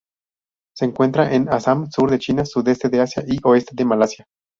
Se 0.75 0.85
encuentran 0.85 1.31
en 1.31 1.47
Assam, 1.49 1.87
sur 1.91 2.09
de 2.09 2.17
China, 2.17 2.43
sudeste 2.43 2.89
de 2.89 3.01
Asia, 3.01 3.23
y 3.27 3.37
oeste 3.43 3.75
de 3.75 3.85
Malasia. 3.85 4.25